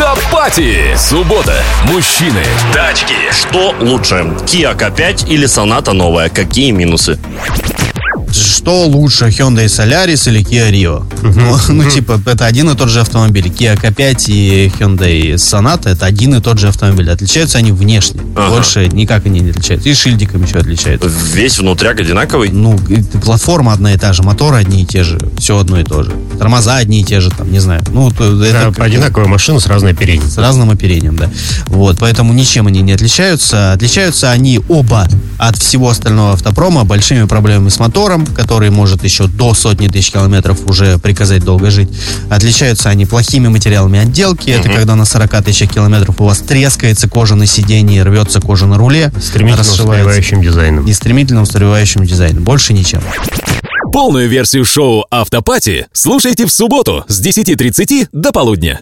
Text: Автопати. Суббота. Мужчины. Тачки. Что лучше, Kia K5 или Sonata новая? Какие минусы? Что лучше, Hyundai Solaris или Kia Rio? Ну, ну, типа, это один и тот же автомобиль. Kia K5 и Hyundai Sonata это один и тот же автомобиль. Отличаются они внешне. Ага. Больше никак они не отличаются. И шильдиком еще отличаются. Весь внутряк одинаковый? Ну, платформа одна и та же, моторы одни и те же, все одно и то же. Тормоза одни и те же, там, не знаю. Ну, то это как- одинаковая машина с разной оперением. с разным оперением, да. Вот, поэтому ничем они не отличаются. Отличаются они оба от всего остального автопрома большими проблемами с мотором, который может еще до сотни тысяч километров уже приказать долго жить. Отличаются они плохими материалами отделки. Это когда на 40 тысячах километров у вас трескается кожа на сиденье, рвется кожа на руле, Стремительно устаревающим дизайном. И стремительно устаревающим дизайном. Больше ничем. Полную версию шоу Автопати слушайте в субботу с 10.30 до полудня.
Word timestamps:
Автопати. 0.00 0.94
Суббота. 0.96 1.62
Мужчины. 1.84 2.42
Тачки. 2.72 3.14
Что 3.32 3.74
лучше, 3.80 4.14
Kia 4.46 4.76
K5 4.76 5.28
или 5.28 5.46
Sonata 5.46 5.92
новая? 5.92 6.28
Какие 6.28 6.70
минусы? 6.70 7.18
Что 8.32 8.86
лучше, 8.86 9.26
Hyundai 9.26 9.66
Solaris 9.66 10.28
или 10.28 10.40
Kia 10.44 10.70
Rio? 10.70 11.04
Ну, 11.22 11.56
ну, 11.82 11.88
типа, 11.90 12.20
это 12.26 12.44
один 12.46 12.68
и 12.70 12.76
тот 12.76 12.88
же 12.90 13.00
автомобиль. 13.00 13.46
Kia 13.46 13.80
K5 13.80 14.24
и 14.28 14.72
Hyundai 14.78 15.34
Sonata 15.34 15.88
это 15.90 16.06
один 16.06 16.34
и 16.34 16.40
тот 16.40 16.58
же 16.58 16.68
автомобиль. 16.68 17.10
Отличаются 17.10 17.58
они 17.58 17.72
внешне. 17.72 18.20
Ага. 18.36 18.50
Больше 18.54 18.88
никак 18.88 19.24
они 19.26 19.40
не 19.40 19.50
отличаются. 19.50 19.88
И 19.88 19.94
шильдиком 19.94 20.44
еще 20.44 20.58
отличаются. 20.58 21.08
Весь 21.32 21.58
внутряк 21.58 21.98
одинаковый? 22.00 22.50
Ну, 22.50 22.78
платформа 23.24 23.72
одна 23.72 23.94
и 23.94 23.96
та 23.98 24.12
же, 24.12 24.22
моторы 24.22 24.56
одни 24.58 24.82
и 24.82 24.86
те 24.86 25.02
же, 25.04 25.18
все 25.38 25.58
одно 25.58 25.80
и 25.80 25.84
то 25.84 26.02
же. 26.02 26.12
Тормоза 26.38 26.76
одни 26.76 27.00
и 27.00 27.04
те 27.04 27.20
же, 27.20 27.30
там, 27.30 27.50
не 27.50 27.60
знаю. 27.60 27.82
Ну, 27.92 28.10
то 28.10 28.42
это 28.44 28.72
как- 28.74 28.80
одинаковая 28.84 29.28
машина 29.28 29.60
с 29.60 29.66
разной 29.66 29.92
оперением. 29.92 30.28
с 30.28 30.36
разным 30.38 30.70
оперением, 30.70 31.16
да. 31.16 31.30
Вот, 31.66 31.98
поэтому 31.98 32.32
ничем 32.32 32.66
они 32.66 32.82
не 32.82 32.92
отличаются. 32.92 33.72
Отличаются 33.72 34.30
они 34.30 34.60
оба 34.68 35.08
от 35.38 35.56
всего 35.56 35.88
остального 35.88 36.32
автопрома 36.34 36.84
большими 36.84 37.24
проблемами 37.24 37.68
с 37.68 37.78
мотором, 37.78 38.17
который 38.26 38.70
может 38.70 39.04
еще 39.04 39.26
до 39.26 39.54
сотни 39.54 39.88
тысяч 39.88 40.12
километров 40.12 40.58
уже 40.66 40.98
приказать 40.98 41.44
долго 41.44 41.70
жить. 41.70 41.88
Отличаются 42.30 42.88
они 42.88 43.06
плохими 43.06 43.48
материалами 43.48 43.98
отделки. 43.98 44.50
Это 44.50 44.68
когда 44.68 44.94
на 44.94 45.04
40 45.04 45.44
тысячах 45.44 45.72
километров 45.72 46.20
у 46.20 46.24
вас 46.24 46.38
трескается 46.38 47.08
кожа 47.08 47.34
на 47.34 47.46
сиденье, 47.46 48.02
рвется 48.02 48.40
кожа 48.40 48.66
на 48.66 48.78
руле, 48.78 49.12
Стремительно 49.20 49.62
устаревающим 49.62 50.42
дизайном. 50.42 50.86
И 50.86 50.92
стремительно 50.92 51.42
устаревающим 51.42 52.04
дизайном. 52.04 52.44
Больше 52.44 52.72
ничем. 52.72 53.00
Полную 53.92 54.28
версию 54.28 54.64
шоу 54.64 55.06
Автопати 55.10 55.86
слушайте 55.92 56.46
в 56.46 56.52
субботу 56.52 57.04
с 57.08 57.24
10.30 57.24 58.08
до 58.12 58.32
полудня. 58.32 58.76